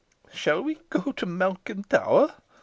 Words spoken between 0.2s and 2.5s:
]"Shall we go to Malkin Tower?"